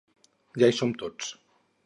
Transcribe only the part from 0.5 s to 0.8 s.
Ja hi